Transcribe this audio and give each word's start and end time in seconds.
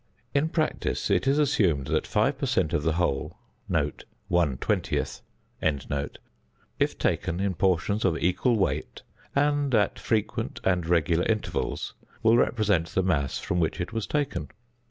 In 0.33 0.49
practice 0.49 1.11
it 1.11 1.27
is 1.27 1.37
assumed 1.37 1.85
that 1.89 2.07
5 2.07 2.35
per 2.39 2.47
cent. 2.47 2.73
of 2.73 2.81
the 2.81 2.93
whole 2.93 3.37
(= 3.69 3.69
1/20th), 4.31 5.21
if 6.79 6.97
taken 6.97 7.39
in 7.39 7.53
portions 7.53 8.03
of 8.03 8.17
equal 8.17 8.55
weight 8.57 9.03
and 9.35 9.75
at 9.75 9.99
frequent 9.99 10.59
and 10.63 10.87
regular 10.87 11.25
intervals, 11.25 11.93
will 12.23 12.35
represent 12.35 12.87
the 12.87 13.03
mass 13.03 13.37
from 13.37 13.59
which 13.59 13.79
it 13.79 13.93
was 13.93 14.07
taken. 14.07 14.49